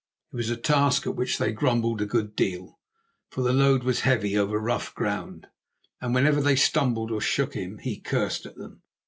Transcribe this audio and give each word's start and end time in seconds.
It 0.33 0.35
was 0.37 0.49
a 0.49 0.57
task 0.57 1.05
at 1.05 1.15
which 1.15 1.37
they 1.37 1.51
grumbled 1.51 2.01
a 2.01 2.07
good 2.07 2.35
deal, 2.35 2.79
for 3.29 3.43
the 3.43 3.53
load 3.53 3.83
was 3.83 3.99
heavy 3.99 4.35
over 4.35 4.57
rough 4.59 4.95
ground, 4.95 5.45
and 6.01 6.15
whenever 6.15 6.41
they 6.41 6.55
stumbled 6.55 7.11
or 7.11 7.21
shook 7.21 7.53
him 7.53 7.77
he 7.77 7.99
cursed 7.99 8.47
at 8.47 8.55
them. 8.55 8.81